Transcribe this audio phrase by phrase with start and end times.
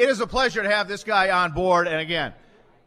[0.00, 1.86] It is a pleasure to have this guy on board.
[1.86, 2.32] And again,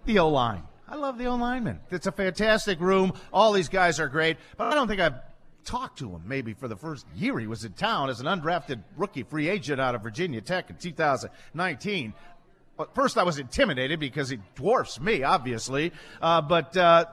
[0.06, 0.63] the O line.
[0.88, 1.79] I love the O lineman.
[1.91, 3.13] It's a fantastic room.
[3.31, 5.20] All these guys are great, but I don't think I've
[5.63, 8.81] talked to him maybe for the first year he was in town as an undrafted
[8.97, 12.15] rookie free agent out of Virginia Tech in 2019.
[12.76, 15.92] But first, I was intimidated because he dwarfs me, obviously.
[16.20, 17.05] Uh, but uh,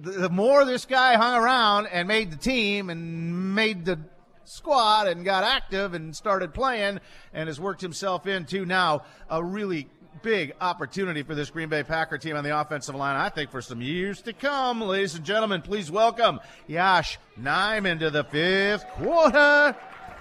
[0.00, 4.00] the, the more this guy hung around and made the team and made the
[4.44, 7.00] squad and got active and started playing
[7.32, 9.88] and has worked himself into now a really
[10.22, 13.62] big opportunity for this Green Bay Packer team on the offensive line, I think, for
[13.62, 14.80] some years to come.
[14.80, 19.74] Ladies and gentlemen, please welcome Yosh Nijman to the fifth quarter.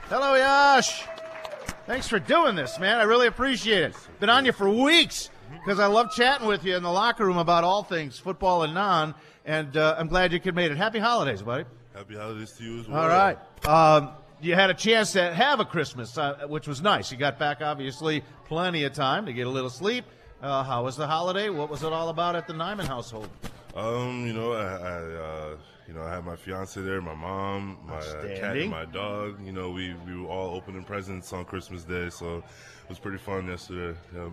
[0.09, 1.03] Hello, Yosh.
[1.85, 2.99] Thanks for doing this, man.
[2.99, 3.95] I really appreciate it.
[4.19, 7.37] Been on you for weeks because I love chatting with you in the locker room
[7.37, 9.13] about all things football and non,
[9.45, 10.77] and uh, I'm glad you could make it.
[10.77, 11.65] Happy holidays, buddy.
[11.93, 13.01] Happy holidays to you as well.
[13.01, 13.37] All right.
[13.65, 14.11] Um,
[14.41, 17.11] you had a chance to have a Christmas, uh, which was nice.
[17.11, 20.05] You got back, obviously, plenty of time to get a little sleep.
[20.41, 21.49] Uh, how was the holiday?
[21.49, 23.29] What was it all about at the Nijman household?
[23.75, 25.55] Um, you know, I, I uh,
[25.87, 27.99] you know, I had my fiance there, my mom, my
[28.35, 29.45] cat, and my dog.
[29.45, 33.19] You know, we we were all opening presents on Christmas Day, so it was pretty
[33.19, 33.97] fun yesterday.
[34.15, 34.31] Yep.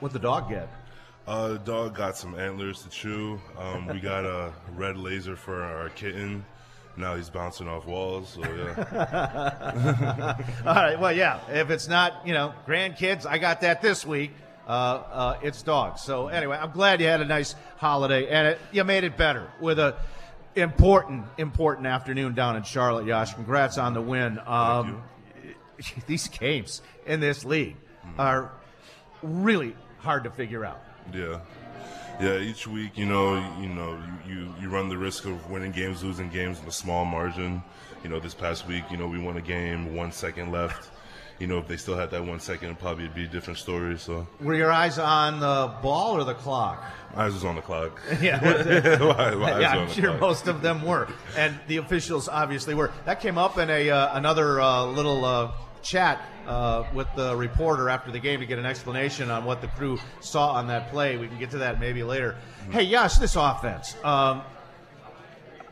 [0.00, 0.68] What'd the dog get?
[1.26, 3.38] Uh, the dog got some antlers to chew.
[3.58, 6.44] Um, we got a red laser for our kitten.
[6.98, 8.30] Now he's bouncing off walls.
[8.30, 8.74] So yeah.
[10.66, 10.98] All right.
[10.98, 11.38] Well, yeah.
[11.48, 14.32] If it's not, you know, grandkids, I got that this week.
[14.66, 16.02] Uh, uh, it's dogs.
[16.02, 19.48] So anyway, I'm glad you had a nice holiday and it, you made it better
[19.60, 19.96] with a
[20.56, 23.06] important, important afternoon down in Charlotte.
[23.06, 24.40] Yosh, congrats on the win.
[24.44, 25.02] Um,
[26.06, 28.20] these games in this league mm-hmm.
[28.20, 28.52] are
[29.22, 30.82] really hard to figure out.
[31.14, 31.38] Yeah
[32.20, 35.72] yeah, each week, you know, you know, you, you, you run the risk of winning
[35.72, 37.62] games, losing games in a small margin.
[38.02, 40.90] You know, this past week, you know, we won a game, one second left.
[41.38, 43.96] You know, if they still had that one second, it'd probably be a different story.
[43.98, 46.82] So, were your eyes on the ball or the clock?
[47.14, 48.00] Eyes was on the clock.
[48.20, 48.40] yeah,
[49.00, 50.20] my, my yeah, I'm sure clock.
[50.20, 52.90] most of them were, and the officials obviously were.
[53.04, 55.24] That came up in a uh, another uh, little.
[55.24, 55.52] Uh,
[55.82, 59.68] chat uh, with the reporter after the game to get an explanation on what the
[59.68, 61.16] crew saw on that play.
[61.16, 62.36] We can get to that maybe later.
[62.62, 62.72] Mm-hmm.
[62.72, 63.96] Hey, yes, this offense.
[64.04, 64.42] Um,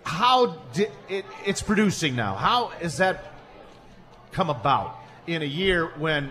[0.02, 2.34] how did it, it's producing now?
[2.34, 3.32] How has that
[4.32, 4.96] come about
[5.26, 6.30] in a year when,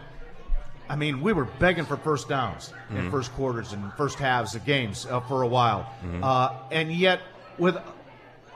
[0.87, 2.97] I mean, we were begging for first downs mm-hmm.
[2.97, 6.23] in first quarters and first halves of games uh, for a while, mm-hmm.
[6.23, 7.19] uh, and yet
[7.57, 7.77] with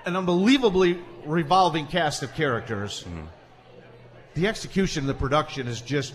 [0.05, 3.03] an unbelievably revolving cast of characters.
[3.03, 3.25] Mm-hmm
[4.39, 6.13] the execution, of the production has just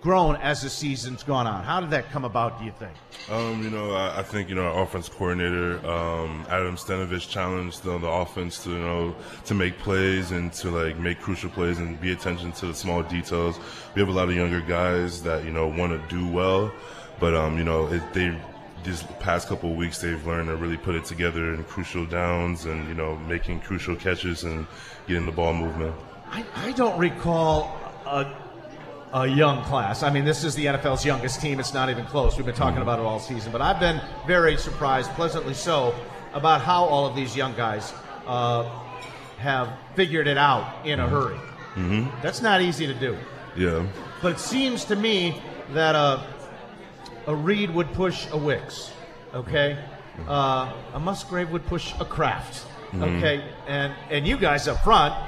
[0.00, 1.64] grown as the season's gone on.
[1.64, 2.58] How did that come about?
[2.58, 2.92] Do you think?
[3.30, 7.82] Um, you know, I, I, think you know our offense coordinator um, Adam Stenavich challenged
[7.82, 11.78] the, the, offense to you know to make plays and to like make crucial plays
[11.78, 13.58] and be attention to the small details.
[13.94, 16.72] We have a lot of younger guys that you know want to do well,
[17.20, 18.36] but um, you know it, they
[18.84, 22.64] these past couple of weeks they've learned to really put it together in crucial downs
[22.64, 24.66] and you know making crucial catches and
[25.06, 25.94] getting the ball movement.
[26.30, 28.32] I, I don't recall a,
[29.12, 30.02] a young class.
[30.02, 31.60] I mean, this is the NFL's youngest team.
[31.60, 32.36] It's not even close.
[32.36, 32.82] We've been talking mm-hmm.
[32.82, 33.52] about it all season.
[33.52, 35.94] But I've been very surprised, pleasantly so,
[36.34, 37.92] about how all of these young guys
[38.26, 38.64] uh,
[39.38, 41.14] have figured it out in a mm-hmm.
[41.14, 41.38] hurry.
[41.74, 42.22] Mm-hmm.
[42.22, 43.16] That's not easy to do.
[43.56, 43.86] Yeah.
[44.20, 45.40] But it seems to me
[45.72, 46.26] that a,
[47.26, 48.92] a Reed would push a Wicks,
[49.32, 49.78] okay?
[50.18, 50.28] Mm-hmm.
[50.28, 53.02] Uh, a Musgrave would push a Kraft, mm-hmm.
[53.02, 53.44] okay?
[53.66, 55.14] And, and you guys up front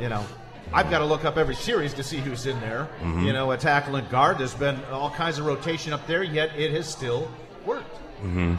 [0.00, 0.24] you know,
[0.72, 2.88] I've got to look up every series to see who's in there.
[3.00, 3.26] Mm-hmm.
[3.26, 4.38] You know, a tackle and guard.
[4.38, 7.30] There's been all kinds of rotation up there, yet it has still
[7.66, 7.94] worked.
[8.22, 8.54] Mm-hmm.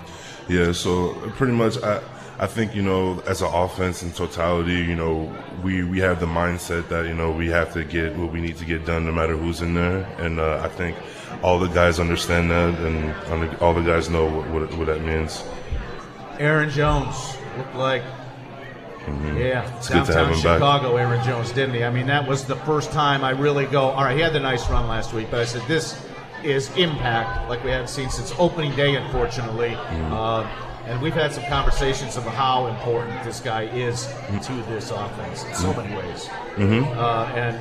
[0.51, 2.01] Yeah, so pretty much, I
[2.39, 5.31] I think you know, as an offense in totality, you know,
[5.63, 8.57] we we have the mindset that you know we have to get what we need
[8.57, 10.97] to get done, no matter who's in there, and uh, I think
[11.43, 15.43] all the guys understand that, and all the guys know what, what, what that means.
[16.39, 18.03] Aaron Jones looked like
[19.05, 19.37] Mm-hmm.
[19.37, 21.01] Yeah, it's downtown Chicago, back.
[21.01, 21.83] Aaron Jones, didn't he?
[21.83, 23.81] I mean, that was the first time I really go.
[23.81, 25.99] All right, he had the nice run last week, but I said this
[26.43, 29.69] is impact like we haven't seen since opening day, unfortunately.
[29.69, 30.13] Mm-hmm.
[30.13, 30.47] Uh,
[30.85, 34.39] and we've had some conversations of how important this guy is mm-hmm.
[34.39, 36.25] to this offense in so many ways.
[36.55, 36.97] Mm-hmm.
[36.97, 37.57] Uh, and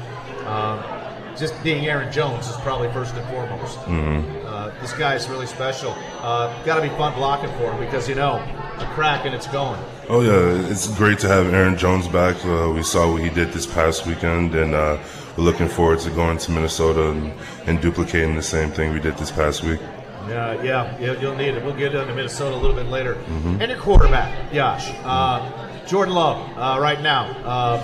[0.47, 3.79] uh, just being Aaron Jones is probably first and foremost.
[3.81, 4.47] Mm-hmm.
[4.47, 5.93] Uh, this guy is really special.
[6.21, 8.37] Uh, Got to be fun blocking for him because you know
[8.79, 9.81] a crack and it's going.
[10.13, 12.35] Oh yeah, it's great to have Aaron Jones back.
[12.45, 14.99] Uh, we saw what he did this past weekend, and uh,
[15.37, 17.33] we're looking forward to going to Minnesota and,
[17.67, 19.79] and, duplicating the same thing we did this past week.
[20.27, 21.65] Yeah, yeah, you'll need it.
[21.65, 23.15] We'll get into Minnesota a little bit later.
[23.15, 23.63] Mm-hmm.
[23.63, 27.27] And your quarterback, Yosh, uh, Jordan Love, uh, right now.
[27.45, 27.81] Uh,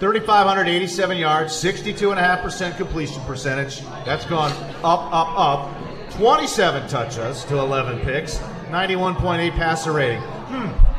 [0.00, 3.80] 3,587 yards, 62.5% completion percentage.
[4.04, 4.52] That's gone
[4.84, 6.10] up, up, up.
[6.10, 8.36] 27 touches to 11 picks,
[8.68, 10.20] 91.8 passer rating.
[10.20, 10.97] Hmm.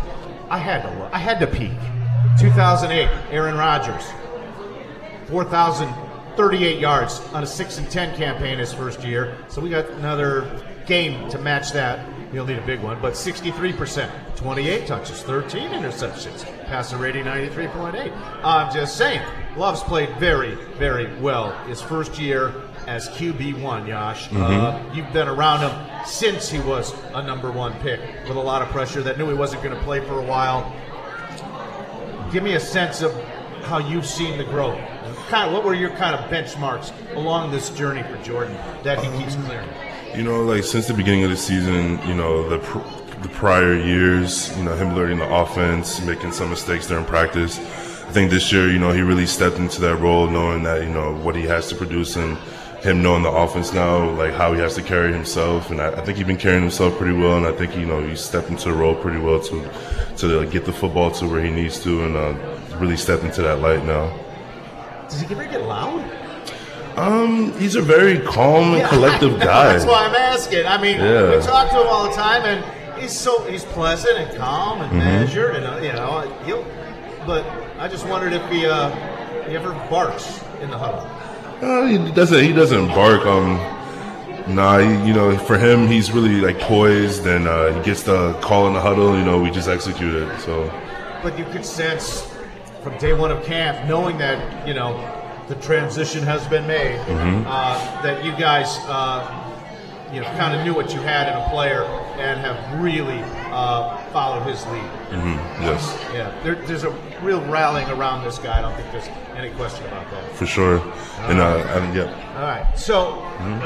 [0.49, 1.13] I had to look.
[1.13, 1.71] I had to peek.
[2.39, 4.05] 2008, Aaron Rodgers,
[5.27, 9.37] 4,038 yards on a 6 and 10 campaign his first year.
[9.49, 12.05] So we got another game to match that.
[12.31, 18.11] He'll need a big one, but 63%, 28 touches, 13 interceptions, passer rating 93.8.
[18.43, 19.21] I'm just saying,
[19.57, 22.53] Love's played very, very well his first year
[22.87, 24.31] as QB1, Yosh.
[24.31, 28.61] Uh, you've been around him since he was a number one pick with a lot
[28.61, 30.73] of pressure that knew he wasn't going to play for a while.
[32.31, 33.13] Give me a sense of
[33.63, 34.79] how you've seen the growth.
[35.29, 38.53] Kind of, what were your kind of benchmarks along this journey for Jordan
[38.83, 39.69] that he keeps um, clearing?
[40.15, 42.79] You know, like since the beginning of the season, you know, the pr-
[43.21, 47.59] the prior years, you know, him learning the offense, making some mistakes during practice.
[47.59, 50.89] I think this year, you know, he really stepped into that role, knowing that you
[50.89, 52.37] know what he has to produce, and
[52.81, 55.69] him knowing the offense now, like how he has to carry himself.
[55.69, 58.01] And I, I think he's been carrying himself pretty well, and I think you know
[58.01, 59.71] he stepped into the role pretty well to
[60.17, 63.41] to like, get the football to where he needs to, and uh, really step into
[63.41, 64.17] that light now.
[65.09, 66.03] Does he ever get loud?
[66.97, 69.71] Um, he's a very calm and collective guy.
[69.73, 70.65] That's why I'm asking.
[70.65, 71.35] I mean, Yeah.
[71.37, 74.99] we talk to him all the time, and he's so he's pleasant and calm Mm-hmm.
[74.99, 76.65] and measured, and uh, you know he'll.
[77.25, 77.45] But
[77.77, 78.89] I just wondered if he uh,
[79.47, 81.07] he ever barks in the huddle.
[81.61, 82.43] Uh, he doesn't.
[82.43, 83.25] He doesn't bark.
[83.25, 83.55] Um,
[84.55, 84.79] nah.
[84.79, 88.67] He, you know, for him, he's really like poised, and uh, he gets the call
[88.67, 89.17] in the huddle.
[89.17, 90.39] You know, we just execute it.
[90.41, 90.71] So
[91.21, 92.25] But you could sense
[92.83, 94.93] from day one of camp, knowing that you know
[95.49, 97.45] the transition has been made, Mm-hmm.
[97.47, 99.27] uh, that you guys uh,
[100.13, 101.83] you know kind of knew what you had in a player
[102.19, 103.19] and have really
[103.51, 104.81] uh, followed his lead.
[105.11, 106.91] mm-hmm, yes, Yeah, there, there's a
[107.21, 108.59] real rallying around this guy.
[108.59, 110.31] I don't think there's any question about that.
[110.33, 110.79] for sure.
[111.29, 112.77] And uh, and yeah, All right.
[112.77, 113.19] So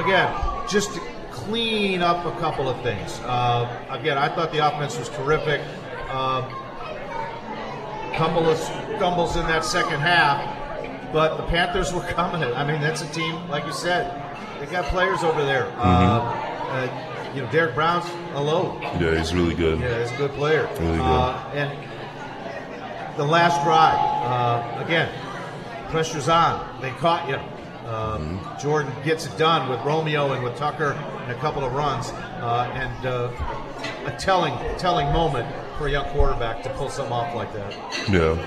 [0.04, 0.34] again,
[0.70, 1.02] just to
[1.32, 3.20] clean up a couple of things.
[3.26, 5.62] Uh, again, I thought the offense was terrific.
[6.10, 6.48] Uh,
[8.16, 10.40] couple of stumbles in that second half,
[11.12, 12.44] but the Panthers were coming.
[12.44, 14.22] I mean, that's a team, like you said,
[14.60, 15.66] they got players over there.
[15.78, 16.22] Uh,
[16.70, 18.82] uh, you know, Derrick Brown's alone.
[18.82, 19.80] yeah, he's really good.
[19.80, 20.68] Yeah, he's a good player.
[20.80, 21.02] Really good.
[21.02, 25.10] Uh, and the last drive, uh, again,
[25.90, 26.82] pressure's on.
[26.82, 27.36] They caught you.
[27.36, 28.60] Uh, Mm-hmm.
[28.60, 30.94] Jordan gets it done with Romeo and with Tucker
[31.24, 33.30] and a couple of runs, uh, and uh,
[34.06, 35.46] a telling, telling moment
[35.78, 37.74] for a young quarterback to pull something off like that.
[38.10, 38.38] Yeah.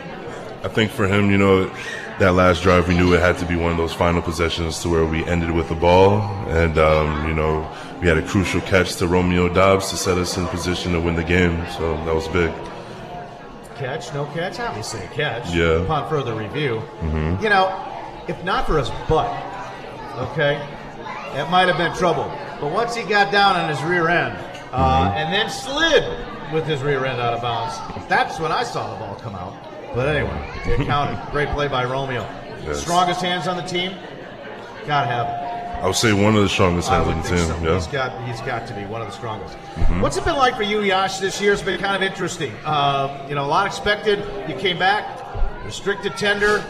[0.67, 1.71] I think for him, you know,
[2.19, 4.89] that last drive, we knew it had to be one of those final possessions to
[4.89, 6.23] where we ended with the ball.
[6.49, 7.71] And, um, you know,
[8.01, 11.15] we had a crucial catch to Romeo Doubs to set us in position to win
[11.15, 11.65] the game.
[11.79, 12.53] So that was big.
[13.77, 15.51] Catch, no catch, obviously a catch.
[15.55, 15.63] Yeah.
[15.65, 15.85] Mm-hmm.
[15.85, 16.83] Upon further review,
[17.41, 17.71] you know,
[18.27, 19.31] if not for his butt,
[20.33, 20.59] okay,
[21.35, 22.25] that might have been trouble.
[22.61, 24.37] But once he got down on his rear end
[24.73, 25.17] uh, Mm-hmm.
[25.19, 27.77] and then slid with his rear end out of bounds,
[28.09, 29.55] that's when I saw the ball come out.
[29.95, 31.19] But anyway, it counted.
[31.31, 32.23] Great play by Romeo.
[32.65, 32.81] Yes.
[32.81, 33.97] Strongest hands on the team.
[34.87, 35.47] Gotta have it.
[35.83, 37.47] I would say one of the strongest hands on the team.
[37.47, 37.59] so.
[37.63, 37.75] Yeah.
[37.75, 39.57] He's got he's got to be one of the strongest.
[39.57, 40.01] Mm-hmm.
[40.01, 41.19] What's it been like for you, Yosh?
[41.19, 42.53] This year's been kind of interesting.
[42.65, 44.19] Uh, you know, a lot expected.
[44.49, 45.05] You came back,
[45.65, 46.65] restricted tender.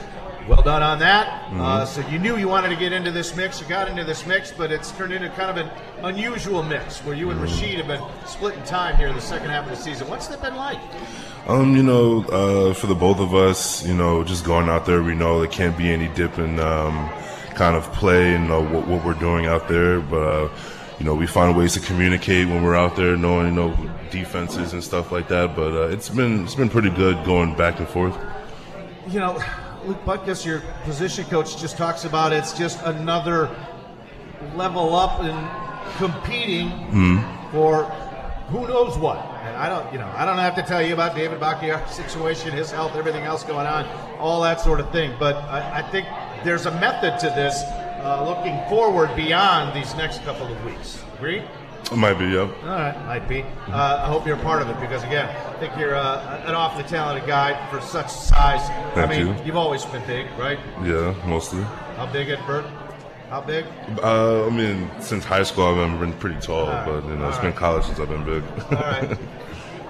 [0.48, 1.42] Well done on that.
[1.46, 1.60] Mm-hmm.
[1.60, 3.60] Uh, so you knew you wanted to get into this mix.
[3.60, 5.70] You got into this mix, but it's turned into kind of an
[6.04, 7.46] unusual mix where you and Mm-hmm.
[7.64, 10.08] Rasheed have been splitting time here in the second half of the season.
[10.08, 10.78] What's that been like?
[11.48, 15.02] Um, you know, uh, for the both of us, you know, just going out there,
[15.02, 17.08] we know there can't be any dip in um,
[17.54, 20.00] kind of play and uh, what, what we're doing out there.
[20.00, 20.48] But uh,
[20.98, 24.72] you know, we find ways to communicate when we're out there, knowing you know defenses
[24.72, 25.54] and stuff like that.
[25.56, 28.16] But uh, it's been it's been pretty good going back and forth.
[29.08, 29.38] you know,
[29.86, 33.48] Luke Butkus, your position coach, just talks about it's just another
[34.56, 35.36] level up in
[35.96, 36.70] competing
[37.52, 37.84] for
[38.48, 39.18] who knows what.
[39.18, 42.50] And I don't, you know, I don't have to tell you about David Bakhtiari's situation,
[42.50, 43.86] his health, everything else going on,
[44.18, 45.14] all that sort of thing.
[45.20, 46.08] But I, I think
[46.44, 47.62] there's a method to this,
[48.02, 51.00] uh, looking forward beyond these next couple of weeks.
[51.14, 51.42] Agree?
[51.92, 52.40] It might be, yeah.
[52.40, 53.42] All right, might be.
[53.68, 56.54] Uh, I hope you're a part of it because, again, I think you're uh, an
[56.54, 58.66] awfully talented guy for such size.
[58.94, 59.32] Thank I mean, you.
[59.44, 60.58] have always been big, right?
[60.82, 61.62] Yeah, mostly.
[61.96, 62.64] How big at Bert?
[63.30, 63.66] How big?
[64.02, 67.36] Uh, I mean, since high school, I've been pretty tall, right, but you know, it's
[67.38, 68.42] all been college since I've been big.
[68.72, 69.18] All right.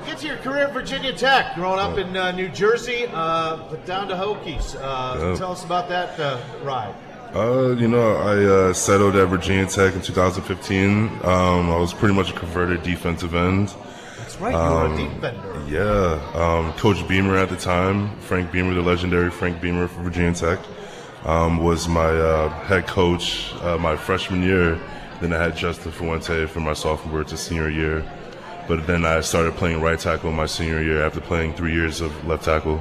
[0.07, 3.85] Get to your career at Virginia Tech, growing up in uh, New Jersey, uh, but
[3.87, 4.77] down to Hokies.
[4.77, 5.37] Uh, Yeah.
[5.37, 6.95] Tell us about that uh, ride.
[7.37, 11.05] Uh, you know, I uh, settled at Virginia Tech in 2015.
[11.23, 13.75] Um, I was pretty much a converted defensive end.
[14.17, 14.53] That's right.
[14.55, 15.65] You were a defender.
[15.69, 20.33] Yeah, um, Coach Beamer at the time, Frank Beamer, the legendary Frank Beamer from Virginia
[20.33, 20.59] Tech,
[21.27, 24.81] um, was my uh, head coach uh, my freshman year.
[25.21, 28.03] Then I had Justin Fuente for my sophomore to senior year.
[28.67, 32.27] But then I started playing right tackle my senior year after playing three years of
[32.27, 32.79] left tackle.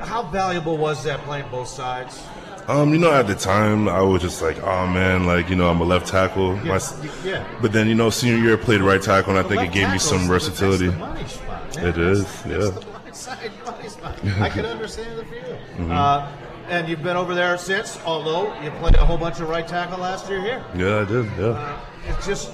[0.00, 2.22] How valuable was that playing both sides?
[2.66, 5.68] Um, you know, at the time, I was just like, oh man, like you know,
[5.68, 6.56] I'm a left tackle.
[6.56, 6.80] My,
[7.22, 7.46] yeah.
[7.60, 9.90] But then you know, senior year I played right tackle, and I think it gave
[9.90, 10.86] me some versatility.
[10.88, 11.76] That's the money spot.
[11.78, 12.56] It is, yeah.
[13.04, 14.18] The side money spot.
[14.40, 15.58] I can understand the feeling.
[15.76, 15.90] Mm-hmm.
[15.90, 16.32] Uh,
[16.68, 19.98] and you've been over there since, although you played a whole bunch of right tackle
[19.98, 20.64] last year here.
[20.74, 21.26] Yeah, I did.
[21.38, 21.80] Yeah.
[22.08, 22.50] It's just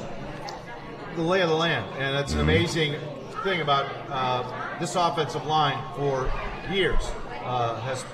[1.15, 2.41] the lay of the land, and it's Mm-hmm.
[2.41, 2.95] an amazing
[3.45, 6.31] thing about uh, this offensive line for
[6.73, 7.13] years
[7.45, 8.05] uh, has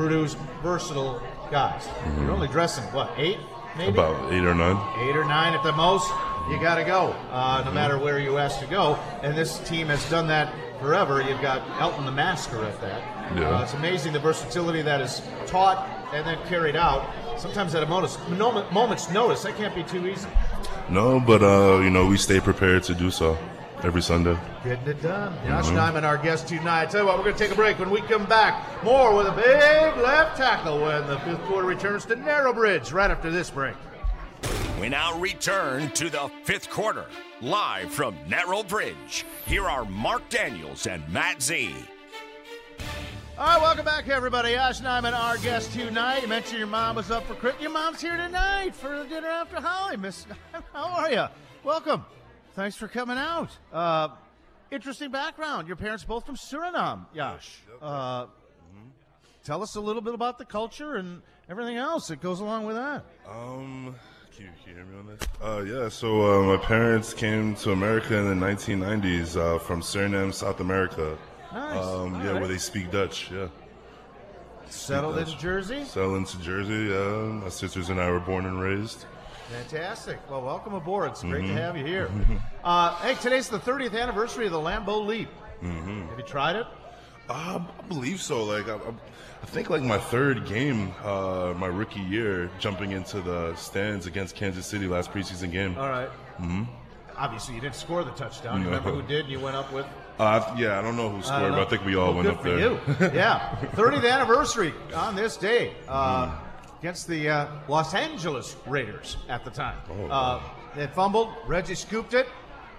[0.00, 1.86] produced versatile guys.
[2.18, 3.38] You're only dressing what eight,
[3.76, 3.98] maybe Mm-hmm.
[3.98, 4.76] About eight or nine.
[5.06, 6.10] eight or nine at the most.
[6.48, 8.98] You got to go, uh, no matter where you ask to go.
[9.22, 11.20] And this team has done that forever.
[11.20, 13.36] You've got Elgton the Master at that.
[13.36, 13.50] Yeah.
[13.50, 17.06] Uh, it's amazing the versatility that is taught and then carried out.
[17.38, 18.18] Sometimes at a moment's,
[18.72, 20.28] moment's notice, that can't be too easy.
[20.88, 23.36] No, but uh, you know, we stay prepared to do so
[23.84, 24.36] every Sunday.
[24.64, 25.32] Getting it done.
[25.46, 26.90] Yosh Nijman, our guest tonight.
[26.90, 27.78] Tell you what, we're going to take a break.
[27.78, 32.04] When we come back, more with a big left tackle when the fifth quarter returns
[32.06, 33.74] to Narrow Bridge right after this break.
[34.80, 37.06] We now return to the fifth quarter,
[37.42, 39.26] live from Narrow Bridge.
[39.46, 41.74] Here are Mark Daniels and Matt Z.
[43.38, 44.50] All right, welcome back, everybody.
[44.52, 46.22] Yosh Nijman, our guest tonight.
[46.22, 47.62] You mentioned your mom was up for Christmas.
[47.62, 49.96] Your mom's here tonight for the dinner after Holly.
[49.96, 50.26] Miss,
[50.74, 51.24] how are you?
[51.64, 52.04] Welcome.
[52.54, 53.56] Thanks for coming out.
[53.72, 54.08] Uh,
[54.70, 55.68] interesting background.
[55.68, 57.60] Your parents both from Suriname, Yosh.
[57.80, 58.26] Uh,
[59.44, 62.76] tell us a little bit about the culture and everything else that goes along with
[62.76, 63.04] that.
[63.28, 63.94] Um,
[64.34, 65.20] can you, can you hear me on this?
[65.42, 65.88] Uh, yeah.
[65.88, 71.16] So uh, my parents came to America in the 1990s uh, from Suriname, South America.
[71.52, 71.84] Nice.
[71.84, 72.40] Um, yeah, right.
[72.40, 73.30] where they speak Dutch.
[73.30, 73.48] Yeah.
[74.68, 75.84] Settled in Jersey.
[75.84, 76.90] Settled into Jersey.
[76.90, 77.42] Yeah.
[77.42, 79.04] My sisters and I were born and raised.
[79.50, 80.18] Fantastic.
[80.30, 81.10] Well, welcome aboard.
[81.10, 81.56] It's great Mm-hmm.
[81.56, 82.10] to have you here.
[82.62, 85.28] Uh, hey, today's the 30th anniversary of the Lambeau Leap.
[85.62, 86.08] Mm-hmm.
[86.08, 86.66] Have you tried it?
[87.28, 88.44] Um, I believe so.
[88.44, 88.94] Like I, I-
[89.42, 94.36] I think like my third game, uh, my rookie year, jumping into the stands against
[94.36, 95.78] Kansas City last preseason game.
[95.78, 96.10] All right.
[96.38, 96.64] Mm-hmm.
[97.16, 98.60] Obviously, you didn't score the touchdown.
[98.60, 99.20] You remember who did?
[99.22, 99.86] and You went up with.
[100.18, 101.66] Uh, yeah, I don't know who scored, don't but.
[101.66, 102.50] I think we all Well, went good up for
[103.00, 103.08] there.
[103.12, 103.16] you.
[103.18, 106.38] yeah, 30th anniversary on this day uh,
[106.80, 109.78] against the uh, Los Angeles Raiders at the time.
[109.90, 110.42] Oh, uh,
[110.74, 111.28] they fumbled.
[111.46, 112.26] Reggie scooped it,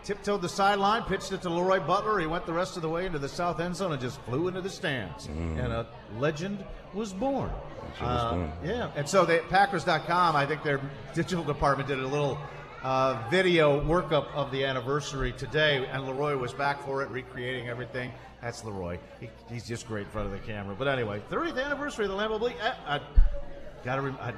[0.03, 2.19] tiptoed the sideline, pitched it to LeRoy Butler.
[2.19, 4.47] He went the rest of the way into the south end zone and just flew
[4.47, 5.27] into the stands.
[5.27, 5.85] And a
[6.17, 7.49] legend was born.
[7.49, 8.01] Mm.
[8.01, 8.51] was Uh, born.
[8.63, 10.81] yeah, and so they, Packers.com, I think their
[11.13, 12.39] digital department did a little
[12.83, 18.11] uh, video workup of the anniversary today, and Leroy was back for it, recreating everything.
[18.41, 18.97] That's Leroy.
[19.19, 20.75] He, he's just great in front of the camera.
[20.75, 22.55] But anyway, 30th anniversary of the Lambeau Leap.
[22.63, 23.01] I, I
[23.83, 24.01] gotta.
[24.01, 24.33] Rem- I,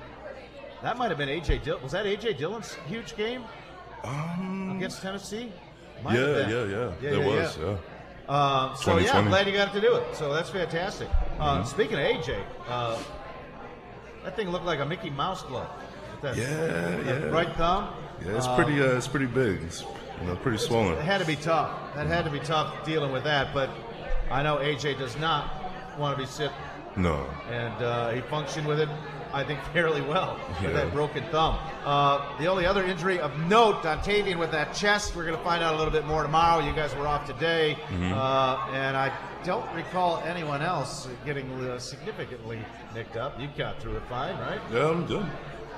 [0.81, 1.63] that might have been AJ.
[1.63, 1.81] Dillon.
[1.83, 3.43] Was that AJ Dillon's huge game
[4.03, 5.51] Um, against Tennessee?
[6.03, 6.49] Might yeah, been.
[6.49, 7.65] yeah, yeah, Yeah, There yeah, was, yeah.
[7.65, 7.77] yeah.
[8.27, 10.15] Uh, so yeah, I'm glad you got to do it.
[10.15, 11.09] So that's fantastic.
[11.39, 12.97] Uh, Speaking of AJ, uh,
[14.23, 15.67] that thing looked like a Mickey Mouse glove.
[16.21, 17.25] That, Yeah, that yeah.
[17.29, 17.89] Right thumb.
[18.25, 18.81] Yeah, it's Uh, pretty.
[18.81, 19.61] Uh, it's pretty big.
[19.63, 19.83] It's
[20.21, 20.93] you know pretty swollen.
[20.93, 21.71] It had to be tough.
[21.95, 23.53] That had to be tough dealing with that.
[23.53, 23.69] But
[24.31, 25.51] I know AJ does not
[25.97, 26.55] want to be sitting,
[26.95, 27.25] No.
[27.51, 28.89] and uh, he functioned with it,
[29.33, 31.57] I think, fairly well with that broken thumb.
[31.83, 35.15] Uh, the only other injury of note, Dontayvion with that chest.
[35.15, 36.63] We're going to find out a little bit more tomorrow.
[36.63, 38.13] You guys were off today, Mm-hmm.
[38.13, 39.11] uh, and I
[39.43, 42.59] don't recall anyone else getting uh, significantly
[42.93, 43.39] nicked up.
[43.39, 44.61] You got through it fine, right?
[44.71, 45.25] Yeah, I'm good.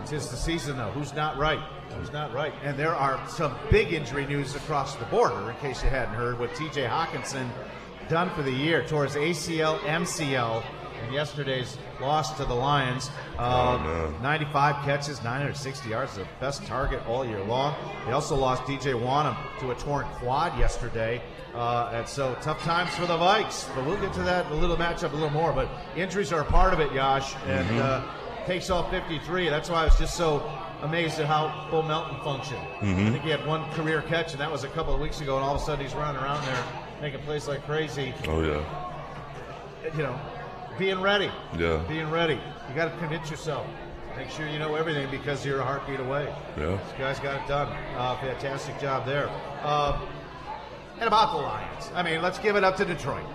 [0.06, 0.92] Tis the season, though.
[0.92, 1.60] Who's not right?
[1.98, 2.54] Who's not right?
[2.64, 6.38] And there are some big injury news across the border, in case you hadn't heard,
[6.38, 6.84] with T.J.
[6.84, 7.50] Hockenson
[8.10, 10.64] done for the year towards ACL, MCL,
[11.04, 13.10] and yesterday's loss to the Lions.
[13.38, 14.18] Uh, Oh, no.
[14.22, 17.76] 95 catches, 960 yards, the best target all year long.
[18.06, 18.92] They also lost D.J.
[18.94, 21.22] Wonnum to a torn quad yesterday.
[21.54, 24.76] Uh, and so tough times for the Vikes, but we'll get to that a little
[24.76, 25.54] matchup a little more.
[25.54, 28.04] But injuries are a part of it, Yosh, and uh,
[28.46, 29.48] takes off 53.
[29.50, 30.44] That's why I was just so
[30.82, 32.60] amazed at how Bo Melton functioned.
[32.82, 35.38] I think he had one career catch, and that was a couple of weeks ago,
[35.38, 36.64] and all of a sudden he's running around there
[37.02, 38.14] making plays like crazy.
[38.28, 38.62] Oh yeah.
[39.96, 40.20] You know,
[40.78, 41.32] being ready.
[41.58, 41.84] Yeah.
[41.88, 42.40] Being ready.
[42.70, 43.66] You got to convince yourself.
[44.18, 46.34] Make sure you know everything because you're a heartbeat away.
[46.58, 46.78] Yeah.
[46.78, 47.68] This guy's got it done.
[47.98, 49.30] Uh, fantastic job there.
[49.62, 50.00] Uh,
[51.00, 53.26] and about the Lions, I mean, let's give it up to Detroit.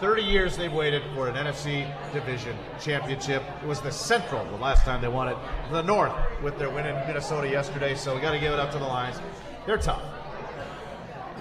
[0.00, 3.42] 30 years they've waited for an NFC division championship.
[3.62, 5.36] It was the Central the last time they won it.
[5.70, 6.12] The North
[6.42, 8.84] with their win in Minnesota yesterday, so we got to give it up to the
[8.84, 9.20] Lions.
[9.66, 10.02] They're tough.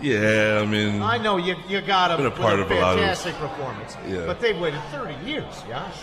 [0.02, 2.76] Yeah, I mean, I know you you got them Been a part a of a
[2.80, 4.26] lot of- fantastic performance, Yeah.
[4.26, 6.00] but they've waited 30 years, Yosh.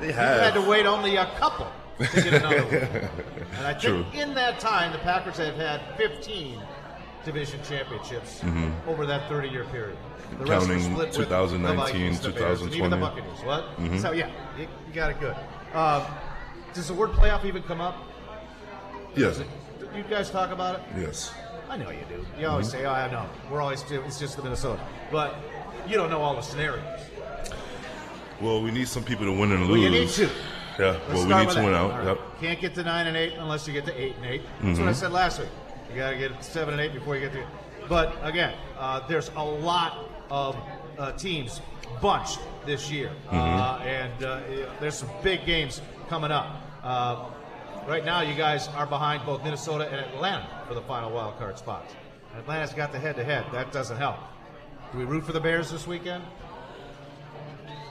[0.00, 1.66] they You had to wait only a couple
[1.98, 3.08] to get another one.
[3.58, 6.60] And I think in that time, the Packers have had 15
[7.24, 8.42] division championships
[8.88, 9.96] over that 30-year period.
[10.38, 10.80] The rest Mm-hmm.
[10.94, 13.00] Counting the 2019, Vikings, the Bears, and even the 2020.
[13.00, 13.44] Buccaneers.
[13.44, 14.00] What?
[14.00, 15.36] So yeah, you, you got it good.
[15.74, 16.02] Um,
[16.72, 17.96] does the word playoff even come up?
[19.14, 19.46] Yes, it-
[19.94, 20.82] you guys talk about it?
[20.98, 21.32] yes.
[21.72, 22.22] I know you do.
[22.38, 24.78] You always say, "Oh, I know." We're always it's just the Minnesota,
[25.10, 25.36] but
[25.88, 26.84] you don't know all the scenarios.
[28.42, 29.70] Well, we need some people to win and lose.
[29.70, 30.24] Well, you need to.
[30.78, 31.90] Yeah, Let's well, we need to win out.
[31.92, 32.06] All right.
[32.08, 32.18] Yep.
[32.40, 34.80] Can't get to nine and eight unless you get to eight and 8 That's Mm-hmm.
[34.84, 35.48] what I said last week.
[35.90, 37.44] You got to get to seven and eight before you get to.
[37.88, 40.56] But again, uh, there's a lot of
[40.98, 41.60] uh, teams
[42.02, 43.36] bunched this year, Mm-hmm.
[43.36, 44.40] uh, and uh,
[44.80, 46.56] there's some big games coming up.
[46.82, 47.26] Uh,
[47.86, 51.58] right now, you guys are behind both Minnesota and Atlanta for the final wild card
[51.58, 51.94] spots.
[52.38, 53.44] Atlanta's got the head-to-head.
[53.52, 54.16] That doesn't help.
[54.90, 56.24] Do we root for the Bears this weekend?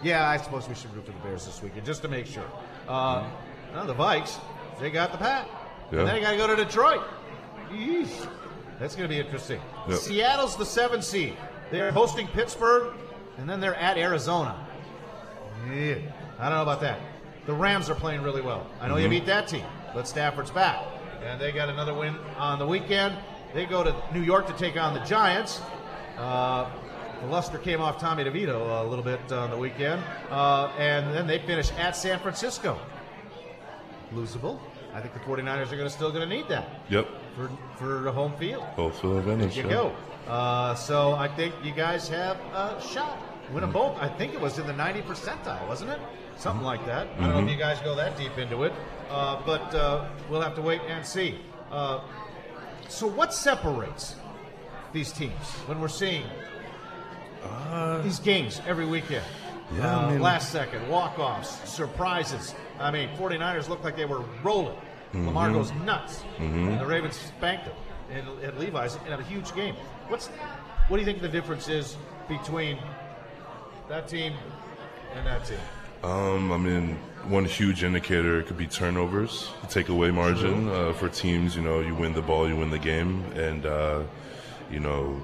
[0.02, 2.46] Yeah, I suppose we should root for the Bears this weekend just to make sure.
[2.88, 3.30] Uh,
[3.76, 4.40] no, the Vikes,
[4.80, 5.48] they got the pat.
[5.92, 6.00] Yeah.
[6.00, 7.02] And then they got to go to Detroit.
[7.70, 8.28] Yeesh.
[8.80, 9.62] That's going to be interesting.
[9.88, 10.00] Yep.
[10.00, 11.38] Seattle's the seven seed.
[11.70, 12.96] They're hosting Pittsburgh,
[13.38, 14.56] and then they're at Arizona.
[15.72, 15.98] Yeah.
[16.40, 17.00] I don't know about that.
[17.46, 18.66] The Rams are playing really well.
[18.80, 20.84] I know you beat that team, but Stafford's back.
[21.24, 23.16] And they got another win on the weekend.
[23.54, 25.62] They go to New York to take on the Giants.
[26.18, 26.70] Uh,
[27.22, 30.02] the luster came off Tommy DeVito a little bit on the weekend.
[30.30, 32.80] Uh, and then they finish at San Francisco.
[34.14, 34.60] Losable.
[34.94, 37.08] I think the 49ers are gonna, still going to need that Yep.
[37.36, 38.66] for, for the home field.
[38.76, 39.56] Both for the advantage.
[39.56, 39.70] You yeah.
[39.70, 39.96] go.
[40.28, 43.18] Uh, so I think you guys have a shot.
[43.54, 43.98] Win them both.
[44.02, 46.00] I think it was in the 90 percentile, wasn't it?
[46.38, 47.08] Something like that.
[47.20, 48.74] I don't know if you guys go that deep into it,
[49.10, 51.40] uh, but uh, we'll have to wait and see.
[51.72, 52.02] Uh,
[52.88, 54.16] so what separates
[54.94, 55.34] these teams
[55.68, 56.24] when we're seeing
[58.04, 59.26] these games every weekend?
[59.78, 62.54] Yeah, Uh, I mean- last second, walk offs, surprises.
[62.80, 64.78] I mean, 49ers looked like they were rolling.
[65.14, 66.24] Lamar goes nuts.
[66.40, 67.76] And the Ravens spanked them
[68.44, 69.76] at Levi's in a huge game.
[70.08, 70.28] What's
[70.88, 71.96] What do you think the difference is
[72.28, 72.78] between
[73.90, 74.34] that team
[75.16, 75.60] and that team?
[76.04, 76.96] Um, I mean,
[77.28, 81.56] one huge indicator could be turnovers, takeaway margin uh, for teams.
[81.56, 84.04] You know, you win the ball, you win the game, and uh,
[84.72, 85.22] you know,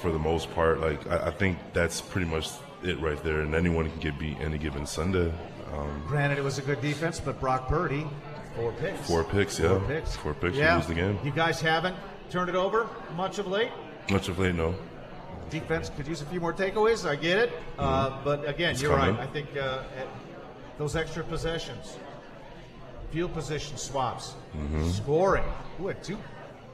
[0.00, 2.48] for the most part, like I, I think that's pretty much
[2.82, 3.40] it right there.
[3.40, 5.32] And anyone can get beat any given Sunday.
[5.74, 8.06] Um, Granted, it was a good defense, but Brock Purdy,
[8.54, 9.06] four picks.
[9.06, 10.16] four picks, yeah, Four picks.
[10.16, 10.70] four picks, Yeah.
[10.72, 11.18] you lose the game.
[11.24, 11.96] You guys haven't
[12.30, 13.70] turned it over much of late.
[14.08, 14.74] Much of late, no.
[15.50, 17.08] Defense could use a few more takeaways.
[17.08, 19.16] I get it, uh, but again, It's you're coming.
[19.16, 19.28] right.
[19.28, 19.82] I think uh,
[20.78, 21.96] those extra possessions,
[23.10, 24.34] field position swaps,
[24.90, 25.44] scoring.
[25.78, 26.18] Who had two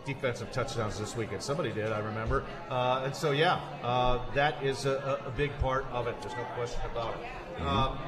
[0.07, 1.43] defensive touchdowns this weekend?
[1.43, 2.45] Somebody did, I remember.
[2.71, 6.21] Uh, and so, yeah, uh, that is a, a big part of it.
[6.23, 7.63] There's no question about it.
[7.63, 7.99] Um,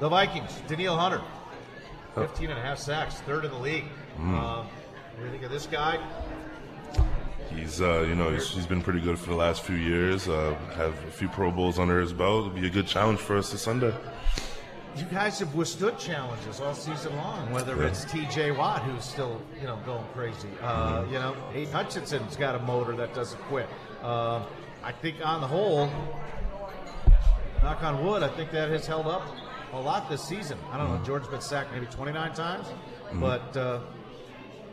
[0.00, 1.22] the Vikings, Danielle Hunter,
[2.16, 3.84] 15 and a half sacks, third in the league.
[4.18, 4.68] Um, what
[5.18, 5.98] do you think of this guy?
[7.56, 10.28] He's, uh, you know, he's, he's been pretty good for the last few years.
[10.28, 12.46] Uh, have a few Pro Bowls under his belt.
[12.46, 13.94] It'll be a good challenge for us this Sunday.
[14.96, 17.88] You guys have withstood challenges all season long, whether Yeah.
[17.88, 18.52] it's T.J.
[18.52, 20.48] Watt, who's still, you know, going crazy.
[20.62, 23.68] Uh, You know, Aidan Hutchinson's got a motor that doesn't quit.
[24.02, 24.42] Uh,
[24.82, 25.90] I think on the whole,
[27.62, 29.22] knock on wood, I think that has held up
[29.72, 30.58] a lot this season.
[30.70, 32.66] I don't know, George's been sacked maybe 29 times,
[33.14, 33.80] but uh,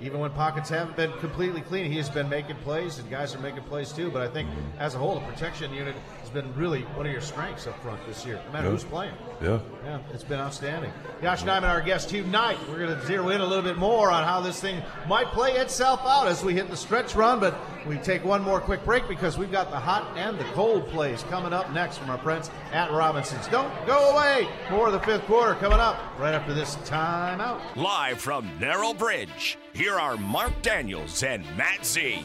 [0.03, 3.39] even when pockets haven't been completely clean, he has been making plays, and guys are
[3.39, 4.09] making plays too.
[4.11, 7.21] But I think as a whole, the protection unit has been really one of your
[7.21, 8.71] strengths up front this year, no matter Yeah.
[8.71, 9.13] who's playing.
[9.41, 9.59] Yeah.
[9.85, 10.91] Yeah, it's been outstanding.
[11.21, 12.57] Yosh Nijman, our guest tonight.
[12.69, 15.53] We're going to zero in a little bit more on how this thing might play
[15.53, 17.55] itself out as we hit the stretch run, but
[17.87, 21.23] we take one more quick break because we've got the hot and the cold plays
[21.29, 23.47] coming up next from our friends at Robinson's.
[23.47, 24.47] Don't go away.
[24.71, 27.59] More of the fifth quarter coming up right after this timeout.
[27.75, 32.01] Live from Narrow Bridge, here are Mark Daniels and Matt Z.
[32.01, 32.23] Is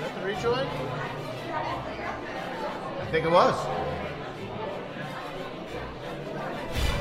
[0.00, 0.66] that the rejoin?
[3.00, 3.54] I think it was.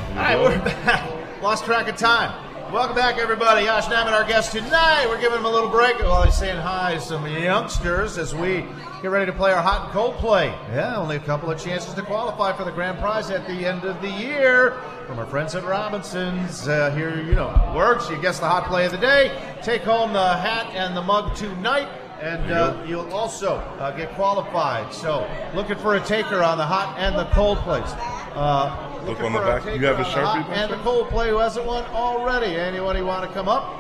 [0.09, 1.41] All right, we're back.
[1.41, 2.52] Lost track of time.
[2.73, 3.65] Welcome back, everybody.
[3.65, 5.05] Yosh Nijman, our guest tonight.
[5.07, 8.65] We're giving him a little break while he's saying hi to some youngsters as we
[9.03, 10.47] get ready to play our hot and cold play.
[10.71, 13.83] Yeah, only a couple of chances to qualify for the grand prize at the end
[13.83, 14.71] of the year
[15.05, 16.67] from our friends at Robinson's.
[16.67, 18.09] Uh, here, you know how it works.
[18.09, 21.35] You guess the hot play of the day, take home the hat and the mug
[21.35, 21.89] tonight.
[22.21, 24.91] And uh, you'll also uh, get qualified.
[24.91, 27.91] So, looking for a taker on the hot and the cold plays.
[28.33, 29.65] Uh, Look on the back.
[29.65, 30.83] You have a Sharpie, And the Buster?
[30.83, 32.55] cold play who hasn't won already.
[32.55, 33.79] Anybody want to come up?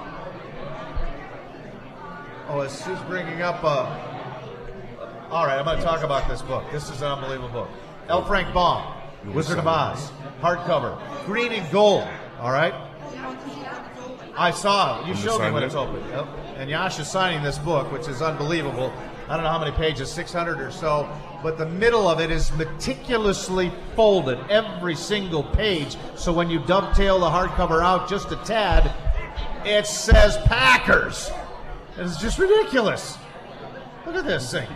[2.49, 3.63] Oh, it's just bringing up.
[3.63, 3.85] Uh,
[5.31, 6.63] all right, I'm going to talk about this book.
[6.71, 7.69] This is an unbelievable book.
[8.09, 8.23] L.
[8.25, 8.93] Frank Baum,
[9.33, 12.07] Wizard of Oz, hardcover, green and gold.
[12.39, 12.73] All right.
[14.35, 15.07] I saw it.
[15.07, 16.03] You showed me when it's open.
[16.09, 16.27] Yep.
[16.57, 18.91] And Yosh is signing this book, which is unbelievable.
[19.33, 21.09] I don't know how many pages, 600 or so,
[21.41, 25.97] but the middle of it is meticulously folded, every single page.
[26.13, 28.93] So when you dovetail the hardcover out just a tad,
[29.65, 31.31] it says Packers.
[31.97, 33.17] It's just ridiculous.
[34.05, 34.67] Look at this thing.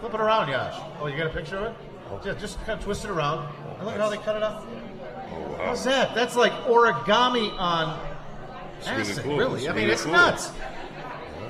[0.00, 0.74] Flip it around, Yosh.
[1.00, 2.24] Oh, you got a picture of it?
[2.24, 3.54] Just, just kind of twist it around.
[3.78, 4.66] And look at how they cut it up.
[4.66, 5.58] Oh, wow.
[5.66, 6.12] How's that?
[6.16, 8.04] That's like origami on
[8.80, 9.36] really acid, cool.
[9.36, 9.68] really.
[9.68, 10.12] I mean, really it's cool.
[10.12, 10.50] nuts.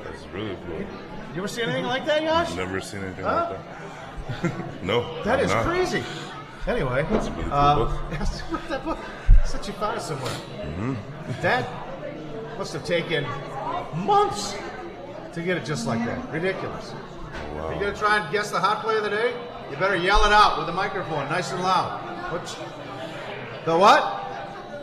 [0.04, 0.86] That's really cool.
[1.32, 2.54] You ever see anything like that, Yosh?
[2.56, 3.56] Never seen anything Huh?
[3.56, 4.82] like that.
[4.82, 5.22] no.
[5.24, 5.64] That I've is not.
[5.64, 6.02] crazy.
[6.66, 8.00] Anyway, That's a really cool uh, book.
[8.68, 8.98] that book,
[9.46, 10.32] such you found it somewhere.
[10.32, 10.94] Mm-hmm.
[11.42, 11.68] That
[12.58, 13.24] must have taken
[13.94, 14.54] months
[15.32, 16.30] to get it just like that.
[16.32, 16.92] Ridiculous.
[17.54, 17.70] Wow.
[17.72, 19.32] You gonna try and guess the hot play of the day?
[19.70, 22.32] You better yell it out with the microphone, nice and loud.
[22.32, 22.54] Which,
[23.64, 24.26] the what?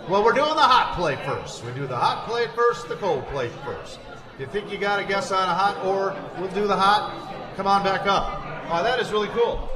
[0.10, 1.64] Well, we're doing the hot play first.
[1.66, 4.00] We do the hot play first, the cold play first.
[4.38, 7.56] If you think you got a guess on a hot, or we'll do the hot,
[7.56, 8.40] come on back up.
[8.70, 9.68] Oh, that is really cool.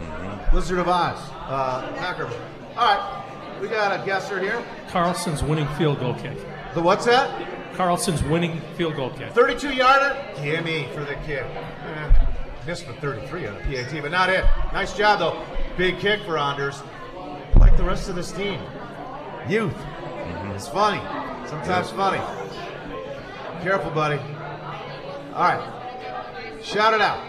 [0.54, 2.26] Wizard of Oz, uh, Packer.
[2.78, 4.64] All right, we got a guesser here.
[4.90, 6.38] Carlson's winning field goal kick.
[6.76, 7.74] The what's that?
[7.74, 9.32] Carlson's winning field goal kick.
[9.32, 10.16] 32 yarder?
[10.44, 11.44] Gimme for the kid.
[11.44, 12.26] Eh,
[12.68, 14.46] missed the 33 on the PAT, but not it.
[14.74, 15.44] Nice job, though.
[15.76, 16.84] Big kick for Anders.
[17.56, 18.62] Like the rest of this team.
[19.50, 19.74] Youth.
[20.54, 21.02] It's funny.
[21.50, 22.22] Sometimes funny.
[23.64, 24.20] Careful, buddy.
[25.34, 26.64] All right.
[26.64, 27.24] Shout it out.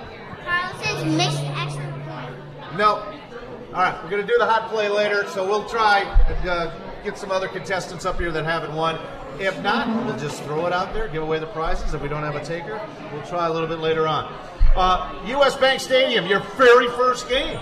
[0.44, 2.76] Carlson's missed extra point.
[2.76, 2.96] No.
[3.74, 6.74] All right, we're going to do the hot play later, so we'll try and uh,
[7.04, 8.98] get some other contestants up here that haven't won.
[9.38, 11.94] If not, we'll just throw it out there, give away the prizes.
[11.94, 12.78] If we don't have a taker,
[13.12, 14.30] we'll try a little bit later on.
[14.76, 15.56] Uh, U.S.
[15.56, 17.58] Bank Stadium, your very first game,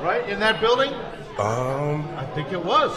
[0.00, 0.28] right?
[0.28, 0.92] In that building?
[1.38, 2.96] Um, I think it was.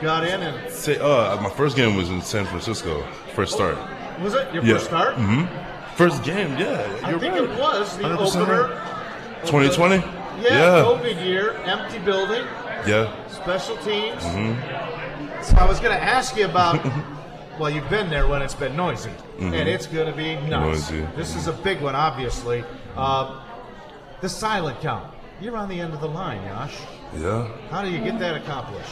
[0.00, 0.72] Got in and.
[0.72, 3.06] say, uh, my first game was in San Francisco.
[3.34, 3.76] First start.
[4.22, 4.74] Was it your Yeah.
[4.74, 5.14] first start?
[5.16, 5.44] hmm
[5.96, 6.86] First game, yeah.
[7.02, 7.42] I think right.
[7.42, 8.62] it was the 100% opener.
[8.62, 8.70] right.
[8.70, 9.96] of the- 2020?
[9.96, 10.02] Yeah,
[10.42, 10.84] Yeah.
[10.84, 12.44] COVID year, empty building.
[12.86, 13.10] Yeah.
[13.28, 14.22] special teams.
[14.22, 15.42] Mm-hmm.
[15.42, 16.78] So I was going to ask you about.
[17.58, 20.90] well, you've been there when it's been noisy, and it's going to be nuts.
[20.90, 21.00] Mm-hmm.
[21.00, 21.16] Noisy.
[21.16, 22.64] This is a big one, obviously.
[22.96, 23.40] Uh,
[24.20, 25.12] the silent count.
[25.40, 26.76] You're on the end of the line, Yosh.
[27.16, 27.48] Yeah.
[27.70, 28.90] How do you get that accomplished?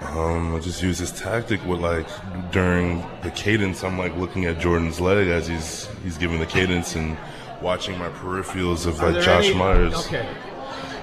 [0.00, 2.06] Um, I just use this tactic with like
[2.52, 3.82] during the cadence.
[3.82, 7.16] I'm like looking at Jordan's leg as he's he's giving the cadence and
[7.60, 9.94] watching my peripherals of like Josh any- Myers.
[10.06, 10.28] Okay.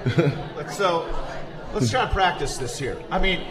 [0.71, 1.08] So
[1.73, 2.97] let's try and practice this here.
[3.12, 3.41] I mean,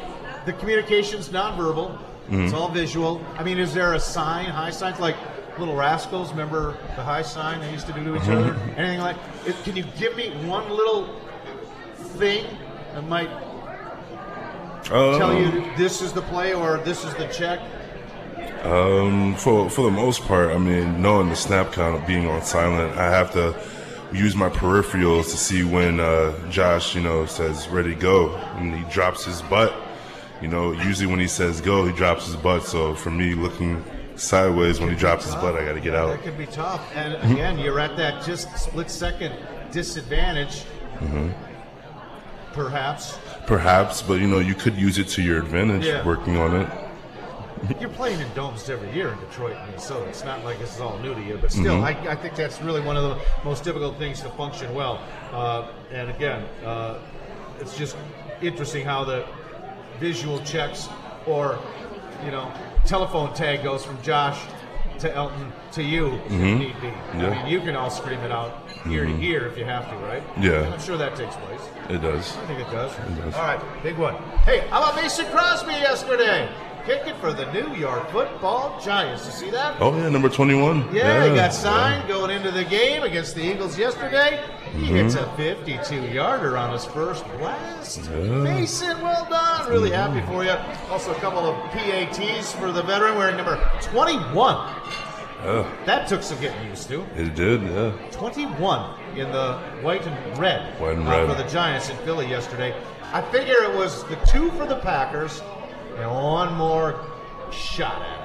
[0.46, 1.96] the communication's nonverbal.
[1.96, 2.40] Mm-hmm.
[2.44, 3.24] It's all visual.
[3.38, 5.16] I mean, is there a sign, high signs, like
[5.58, 6.30] Little Rascals?
[6.30, 8.32] Remember the high sign they used to do to each Mm-hmm.
[8.32, 8.54] other?
[8.76, 9.16] Anything like?
[9.46, 11.20] it- Can you give me one little
[12.18, 12.46] thing
[12.94, 13.30] that might
[14.90, 17.60] Um, tell you this is the play or this is the check?
[18.64, 22.42] Um, for for the most part, I mean, knowing the snap count of being on
[22.42, 23.54] silent, I have to
[24.12, 28.84] use my peripherals to see when uh, Josh, you know, says ready go, and he
[28.90, 29.74] drops his butt.
[30.40, 32.64] You know, usually when he says go, he drops his butt.
[32.64, 33.84] So for me, looking
[34.16, 36.08] sideways when he drops his butt, I got to get out.
[36.08, 36.82] That could be tough.
[36.94, 39.34] And again, you're at that just split second
[39.72, 40.64] disadvantage.
[40.98, 41.53] Mm-hmm.
[42.54, 46.04] Perhaps Perhaps, but you know, you could use it to your advantage, Yeah.
[46.04, 46.68] working on it.
[47.80, 50.06] you're playing in domes every year in Detroit, Minnesota.
[50.08, 52.06] It's not like this is all new to you, but still, Mm-hmm.
[52.08, 55.00] I, I think that's really one of the most difficult things to function well.
[55.32, 56.98] Uh, and again, uh,
[57.60, 57.96] it's just
[58.42, 59.24] interesting how the
[60.00, 60.88] visual checks
[61.26, 61.58] or
[62.24, 62.52] you know
[62.84, 64.38] telephone tag goes from Josh
[65.00, 66.88] to Elgton to you if need be.
[66.88, 67.20] Mm-hmm.
[67.20, 67.28] Yeah.
[67.28, 69.96] I mean, you can all scream it out ear to ear if you have to,
[69.96, 70.22] right?
[70.40, 70.72] Yeah.
[70.72, 71.60] I'm sure that takes place.
[71.88, 72.36] It does.
[72.36, 72.94] I think it does.
[73.18, 73.34] does.
[73.34, 74.14] All right, big one.
[74.44, 76.48] Hey, how about Mason Crosby yesterday?
[76.86, 79.24] Kicking for the New York Football Giants.
[79.24, 79.80] You see that?
[79.80, 80.94] Oh yeah, number twenty-one.
[80.94, 81.48] Yeah, he got yeah.
[81.48, 84.42] signed going into the game against the Eagles yesterday.
[84.72, 84.94] He Mm-hmm.
[84.96, 87.98] hits a 52 yarder on his first blast.
[87.98, 88.04] Yeah.
[88.10, 88.42] Mm-hmm.
[88.42, 89.70] Mason, well done.
[89.70, 90.50] Really happy for you.
[90.90, 94.56] Also, a couple of PATs for the veteran wearing number 21.
[95.44, 97.02] Yeah, That took some getting used to.
[97.16, 97.62] it did.
[97.62, 97.92] Yeah.
[98.10, 101.28] 21 in the white and red, White and uh, red.
[101.30, 102.74] for the Giants in Philly yesterday.
[103.12, 105.40] I figure it was the two for the Packers
[105.96, 107.00] and one more
[107.52, 108.24] shot at it.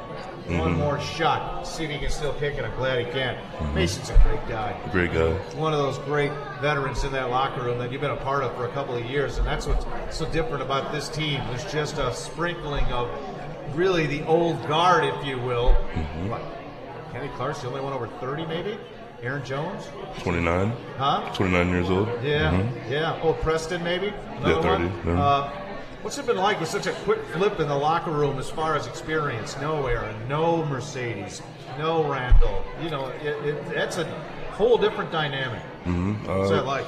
[0.58, 0.80] One Mm-hmm.
[0.80, 1.68] more shot.
[1.68, 2.66] See if he can still kick it.
[2.66, 3.36] I'm glad he can.
[3.36, 3.76] Mm-hmm.
[3.76, 4.76] Mason's a great guy.
[4.92, 5.34] Great guy.
[5.56, 8.56] One of those great veterans in that locker room that you've been a part of
[8.56, 11.40] for a couple of years, and that's what's so different about this team.
[11.50, 13.08] There's just a sprinkling of
[13.76, 15.76] really the old guard, if you will.
[15.94, 16.30] Mm-hmm.
[16.30, 16.42] What?
[17.12, 18.78] Kenny Clark's the only one over 30, maybe.
[19.22, 19.84] Aaron Jones,
[20.20, 21.30] 29, huh?
[21.36, 22.08] 29 years old.
[22.24, 22.90] Yeah, Mhm.
[22.90, 23.20] yeah.
[23.22, 24.14] Oh, Preston, maybe.
[24.38, 25.02] Another 30, one?
[25.18, 25.22] yeah.
[25.24, 25.52] Uh,
[26.02, 28.76] what's it been like with such a quick flip in the locker room as far
[28.76, 29.56] as experience?
[29.62, 31.42] No Aaron, no Mercedes,
[31.78, 32.64] no Randall.
[32.82, 34.06] You know, it, it, that's a
[34.52, 35.62] whole different dynamic.
[35.86, 36.26] Mhm.
[36.28, 36.86] What's Uh, that like?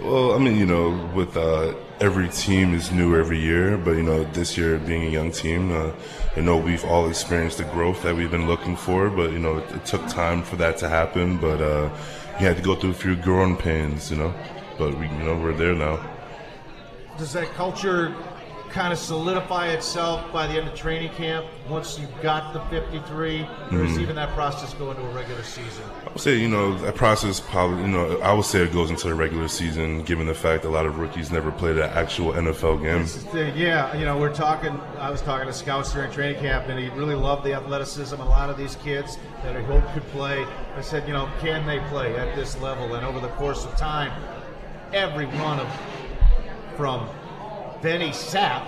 [0.00, 4.02] Well, I mean, you know, with uh, every team is new every year, but you
[4.04, 5.90] know, this year being a young team, uh,
[6.36, 9.56] you know, we've all experienced the growth that we've been looking for, but you know,
[9.58, 11.36] it, it took time for that to happen.
[11.36, 11.90] But uh,
[12.38, 14.32] we had to go through a few growing pains, you know.
[14.78, 15.98] But we, you know, we're there now.
[17.18, 18.14] Does that culture
[18.70, 23.42] kind of solidify itself by the end of training camp once you've got the 53?
[23.70, 24.00] Or does Mhm.
[24.00, 25.84] even that process go into a regular season?
[26.06, 28.90] I would say, you know, that process probably, you know, I would say it goes
[28.90, 32.32] into the regular season, given the fact a lot of rookies never played an actual
[32.34, 33.04] NFL game.
[33.04, 33.56] thing.
[33.56, 34.80] Yeah, you know, we're talking.
[35.00, 38.20] I was talking to scouts during training camp, and he really loved the athleticism.
[38.20, 40.44] A lot of these kids that he hoped could play.
[40.76, 42.94] I said, you know, can they play at this level?
[42.94, 44.12] And over the course of time,
[44.92, 45.66] every one of
[46.76, 47.08] from
[47.82, 48.62] Benny Sapp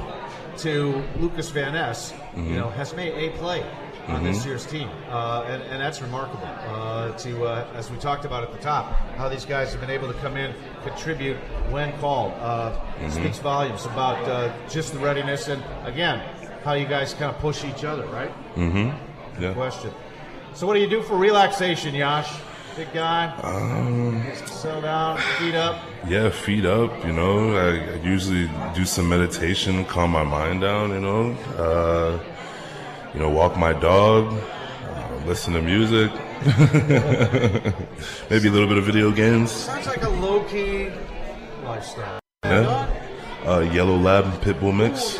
[0.58, 2.56] to Lukas Van Ness, you Mhm.
[2.56, 3.64] know, has made a play
[4.08, 4.46] on this Mhm.
[4.46, 6.46] year's team, uh, and, and that's remarkable.
[6.68, 9.90] Uh, to uh, as we talked about at the top, how these guys have been
[9.90, 10.52] able to come in,
[10.84, 11.36] contribute
[11.70, 13.10] when called, uh, Mhm.
[13.12, 16.20] speaks volumes about uh, just the readiness, and again,
[16.64, 18.30] how you guys kind of push each other, right?
[18.56, 18.90] Mm-hmm.
[19.42, 19.52] Yeah.
[19.54, 19.92] Question.
[20.54, 22.28] So, what do you do for relaxation, Yosh?
[22.76, 25.76] Big guy, Um, settle down, feet up.
[26.08, 27.04] Yeah, feet up.
[27.04, 30.90] You know, I, I usually do some meditation, calm my mind down.
[30.90, 32.18] You know, uh,
[33.12, 36.10] you know, walk my dog, uh, listen to music,
[38.30, 39.50] maybe a little bit of video games.
[39.50, 40.90] Sounds like a low key
[41.64, 42.20] lifestyle.
[42.44, 42.88] Yeah,
[43.46, 45.18] uh, yellow lab and pit bull mix.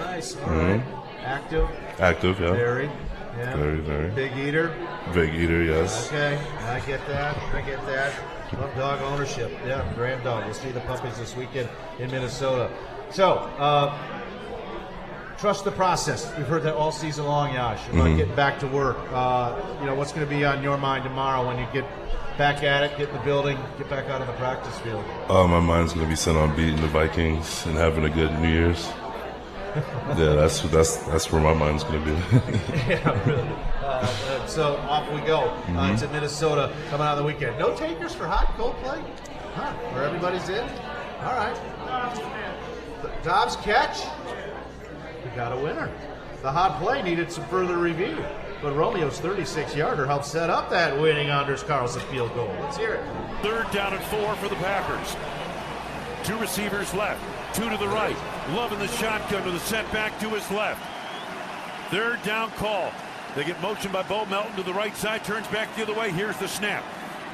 [0.00, 0.34] Nice.
[0.36, 0.78] Mhm.
[0.78, 0.82] right.
[1.24, 1.68] Active.
[1.98, 2.52] Active, yeah.
[2.52, 2.90] Very.
[3.38, 3.56] Yeah.
[3.56, 4.10] Very, very.
[4.10, 4.72] Big eater.
[5.12, 6.06] Big eater, yes.
[6.08, 6.38] Okay.
[6.68, 7.36] I get that.
[7.54, 8.14] I get that.
[8.60, 9.50] Love dog ownership.
[9.66, 9.84] Yeah.
[9.94, 10.44] Grand dog.
[10.44, 11.68] We'll see the puppies this weekend
[11.98, 12.70] in Minnesota.
[13.10, 13.96] So, uh,
[15.38, 16.32] trust the process.
[16.36, 17.80] We've heard that all season long, Yosh.
[17.88, 18.16] About Mhm.
[18.16, 18.96] getting back to work.
[19.12, 21.84] Uh, you know, what's going to be on your mind tomorrow when you get
[22.38, 25.04] back at it, get in the building, get back out on the practice field?
[25.28, 28.48] Oh, my mind's gonna be set on beating the Vikings and having a good New
[28.48, 28.88] Year's.
[30.16, 32.12] yeah, that's that's that's where my mind's gonna be.
[32.88, 33.48] yeah, really.
[33.82, 35.98] Uh, uh, so off we go uh, Mhm.
[36.00, 37.58] to Minnesota coming out of the weekend.
[37.58, 39.02] No takers for hot cold play?
[39.54, 39.72] Huh?
[39.92, 40.62] Where everybody's in?
[41.22, 41.56] All right.
[43.02, 44.00] The Doubs catch.
[45.24, 45.90] We got a winner.
[46.42, 48.22] The hot play needed some further review,
[48.62, 52.54] but Romeo's 36 yarder helped set up that winning Anders Carlson field goal.
[52.60, 53.04] Let's hear it.
[53.42, 55.16] Third down and four for the Packers.
[56.26, 57.20] Two receivers left,
[57.54, 58.16] two to the right.
[58.50, 60.82] Love in the shotgun with a setback to his left.
[61.90, 62.92] Third down call.
[63.34, 66.10] They get motion by Bo Melton to the right side, turns back the other way.
[66.10, 66.84] Here's the snap.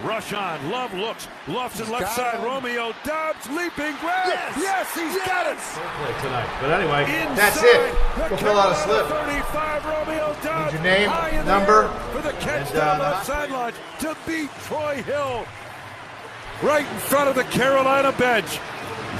[0.05, 0.71] Rush on.
[0.71, 1.29] Love looks.
[1.47, 2.37] Lofts it left side.
[2.37, 2.45] him.
[2.45, 4.29] Romeo Doubs leaping grab.
[4.57, 5.59] Yes, he's got it.
[5.59, 6.49] Play tonight.
[6.63, 7.95] But anyway, Inside that's it.
[8.17, 9.07] the Go fill out a slip.
[9.09, 10.73] 35, Romeo Doubs.
[10.73, 14.17] your name, high in the number, for the catch and, down uh, left sideline to
[14.27, 15.45] beat Troy Hill.
[16.63, 18.59] Right in front of the Carolina bench.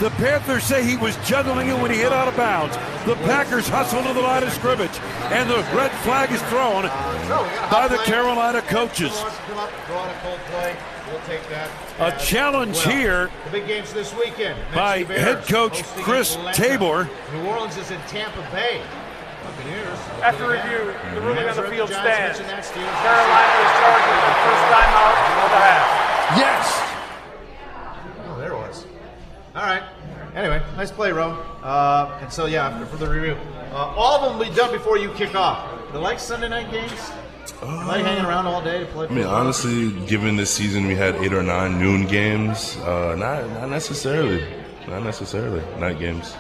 [0.01, 2.75] The Panthers say he was juggling it when he hit out of bounds.
[3.05, 6.85] The Packers hustle to the line of scrimmage, and the red flag is thrown
[7.71, 9.13] by the Carolina coaches.
[9.47, 10.75] Come up, draw a cold play.
[11.11, 11.69] We'll take that.
[11.99, 14.59] A as challenge here The this weekend.
[14.75, 16.57] by Next, the Bears head coach Chris Atlanta.
[16.57, 17.11] Tabor.
[17.35, 18.81] New Orleans is in Tampa Bay.
[20.23, 22.39] After review, the ruling on the field stands.
[22.39, 23.03] mentioned that, Steelers.
[23.05, 25.89] Carolina is charged with the first timeout of the half.
[26.41, 26.65] Yes.
[28.29, 28.87] Oh, there it was.
[29.57, 29.83] All right.
[30.35, 31.31] Anyway, nice play, Ro.
[31.63, 33.37] Uh, and so, yeah, for, for the review,
[33.73, 35.69] uh, all of them will be done before you kick off.
[35.93, 37.11] You like Sunday night games?
[37.63, 39.07] like hanging around all day to play?
[39.07, 42.77] I mean, honestly, given this season, we had eight or nine noon games.
[42.79, 44.45] Uh, not not necessarily,
[44.89, 46.35] not necessarily night games.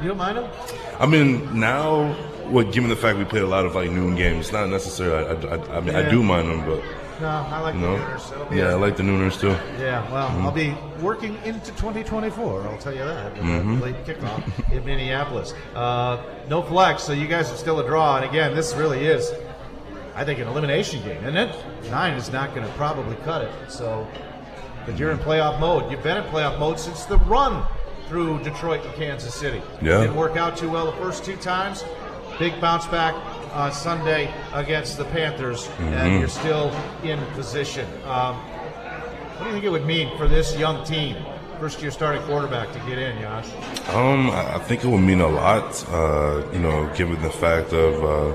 [0.00, 0.50] You don't mind them?
[0.98, 2.12] I mean, now,
[2.48, 2.72] what?
[2.72, 5.26] Given the fact we played a lot of like noon games, not necessarily.
[5.26, 6.82] I, I, I mean, I do mind them, but
[7.22, 8.32] No, I like you the Nooners.
[8.32, 9.56] It'll yeah, I like the nooners too.
[9.80, 10.42] Yeah, well, Mhm.
[10.44, 12.62] I'll be working into 2024.
[12.68, 13.34] I'll tell you that.
[13.36, 13.80] Mhm.
[13.80, 15.54] Late kickoff in Minneapolis.
[15.74, 16.16] Uh,
[16.48, 18.16] no flex, so you guys are still a draw.
[18.16, 19.32] And again, this really is,
[20.16, 21.54] I think, an elimination game, isn't it?
[21.92, 23.50] Nine is not going to probably cut it.
[23.68, 24.04] So,
[24.84, 25.90] but you're in playoff mode.
[25.92, 27.62] You've been in playoff mode since the run
[28.08, 29.62] through Detroit and Kansas City.
[29.80, 30.00] Yeah.
[30.00, 31.84] Didn't work out too well the first two times.
[32.40, 33.14] Big bounce back
[33.54, 36.18] on Sunday against the Panthers, and Mhm.
[36.20, 37.86] you're still in position.
[38.08, 41.16] Um, what do you think it would mean for this young team,
[41.60, 43.46] first year starting quarterback, to get in, Yosh?
[43.94, 45.84] Um, I think it would mean a lot.
[45.92, 48.32] Uh, you know, given the fact of uh,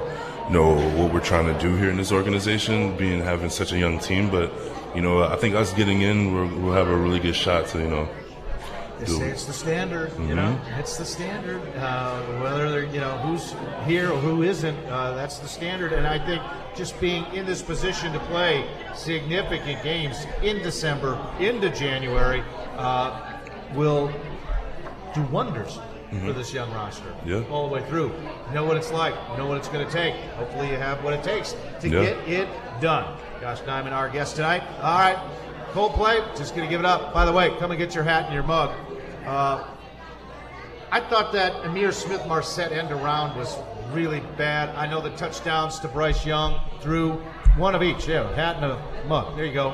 [0.50, 4.00] know what we're trying to do here in this organization, being having such a young
[4.00, 4.30] team.
[4.30, 4.52] But
[4.96, 7.80] you know, I think us getting in, we're, we'll have a really good shot to
[7.80, 8.08] you know.
[9.00, 10.60] It's, it's the standard, you know.
[10.80, 11.62] It's the standard.
[11.76, 13.54] Uh, whether they're, you know who's
[13.86, 15.94] here or who isn't, uh, that's the standard.
[15.94, 16.42] And I think
[16.76, 22.44] just being in this position to play significant games in December into January
[22.78, 23.40] uh,
[23.76, 24.12] will
[25.14, 25.80] do wonders
[26.26, 27.14] for this young roster.
[27.26, 27.44] Yeah.
[27.52, 28.12] All the way through.
[28.54, 29.14] Know what it's like.
[29.38, 30.16] Know what it's going to take.
[30.38, 32.04] Hopefully, you have what it takes to Yeah.
[32.04, 32.48] get it
[32.82, 33.18] done.
[33.42, 34.64] Yosh Nijman, our guest tonight.
[34.82, 35.18] All right.
[35.74, 37.14] Coldplay, just going to give it up.
[37.14, 38.72] By the way, come and get your hat and your mug.
[39.28, 39.68] Uh,
[40.90, 43.58] I thought that Ihmir Smith-Marsette end around was
[43.92, 44.70] really bad.
[44.70, 47.22] I know the touchdowns to Bryce Young threw
[47.58, 48.08] one of each.
[48.08, 49.36] Yeah, hat and a mug.
[49.36, 49.72] There you go.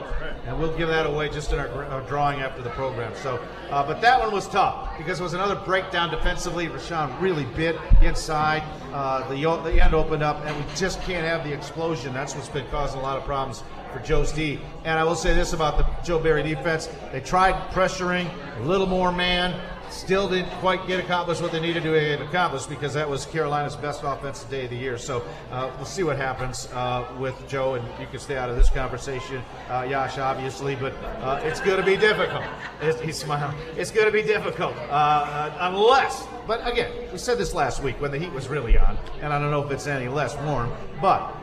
[0.47, 3.13] And we'll give that away just in our, our drawing after the program.
[3.21, 3.39] So,
[3.69, 6.65] uh, but that one was tough because it was another breakdown defensively.
[6.65, 8.63] Rashan really bit inside.
[8.91, 12.11] Uh, the, the end opened up, and we just can't have the explosion.
[12.11, 13.61] That's what's been causing a lot of problems
[13.93, 14.59] for Joe's D.
[14.83, 18.87] And I will say this about the Joe Barry defense: they tried pressuring a little
[18.87, 19.59] more man.
[19.89, 23.75] Still didn't quite get accomplished what they needed to get accomplished because that was Carolina's
[23.75, 24.97] best offensive day of the year.
[24.97, 28.55] So uh, we'll see what happens uh, with Joe, and you can stay out of
[28.55, 32.43] this conversation, uh, Yosh, obviously, but uh, it's going to be difficult.
[32.81, 33.55] It's, he's smiling.
[33.77, 38.01] It's going to be difficult uh, uh, unless, but again, we said this last week
[38.01, 40.71] when the heat was really on, and I don't know if it's any less warm,
[41.01, 41.35] but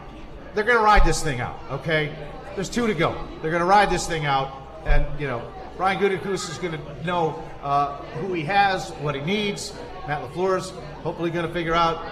[0.55, 2.13] they're going to ride this thing out, okay?
[2.55, 3.13] There's two to go.
[3.41, 4.53] They're going to ride this thing out,
[4.85, 5.43] and, you know,
[5.77, 9.73] Brian Gutekunst is going to know uh, who he has, what he needs.
[10.07, 10.71] Matt LaFleur's
[11.03, 12.05] hopefully going to figure out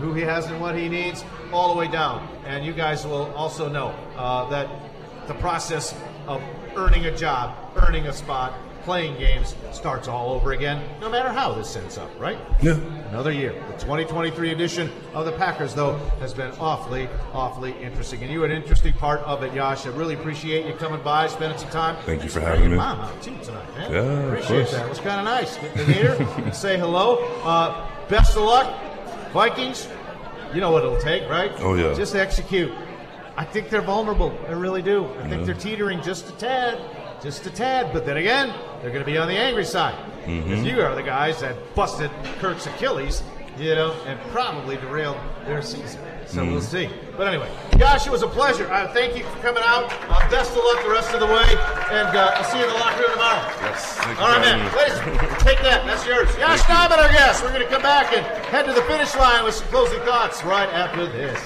[0.00, 2.28] who he has and what he needs all the way down.
[2.44, 4.68] And you guys will also know uh, that
[5.26, 5.94] the process
[6.26, 6.42] of
[6.76, 11.52] earning a job, earning a spot, playing games starts all over again, no matter how
[11.52, 12.38] this ends up, right?
[12.62, 12.74] Yeah.
[13.08, 13.52] Another year.
[13.52, 18.22] The 2023 edition of the Packers, though, has been awfully, awfully interesting.
[18.22, 19.86] And you an interesting part of it, Yosh.
[19.86, 21.96] I really appreciate you coming by, spending some time.
[22.04, 22.76] Thank you for having me.
[22.76, 23.92] Mom out too tonight, man.
[23.92, 24.72] Yeah, of appreciate course.
[24.72, 24.86] that.
[24.86, 25.56] It was kind of nice.
[25.56, 27.18] Get to meet her, and say hello.
[27.44, 28.74] Uh, best of luck,
[29.32, 29.88] Vikings.
[30.54, 31.52] You know what it'll take, right?
[31.58, 31.94] Oh, yeah.
[31.94, 32.72] Just execute.
[33.36, 34.36] I think they're vulnerable.
[34.48, 35.06] I really do.
[35.20, 36.80] I think they're teetering just a tad,
[37.22, 37.92] just a tad.
[37.92, 39.96] But then again, they're going to be on the angry side.
[40.24, 40.64] Mm-hmm.
[40.64, 43.22] You are the guys that busted Kirk's Achilles,
[43.58, 46.00] you know, and probably derailed their season.
[46.26, 46.88] So we'll Mm-hmm.
[46.90, 46.90] see.
[47.16, 48.70] But anyway, Yosh, it was a pleasure.
[48.70, 49.90] Uh, thank you for coming out.
[50.08, 51.48] Uh, best of luck the rest of the way,
[51.90, 53.42] and uh, I'll see you in the locker room tomorrow.
[53.64, 53.98] Yes.
[54.20, 54.60] All for man.
[54.76, 54.98] Ladies,
[55.42, 55.82] take that.
[55.88, 56.28] That's yours.
[56.38, 57.42] Yosh Nijman, our guest.
[57.42, 60.44] We're going to come back and head to the finish line with some closing thoughts
[60.44, 61.40] right after this.